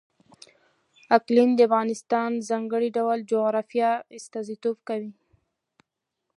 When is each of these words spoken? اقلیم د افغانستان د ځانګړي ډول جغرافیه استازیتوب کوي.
اقلیم 1.17 1.49
د 1.55 1.59
افغانستان 1.67 2.29
د 2.35 2.41
ځانګړي 2.49 2.89
ډول 2.97 3.19
جغرافیه 3.31 3.91
استازیتوب 4.17 4.77
کوي. 4.87 5.11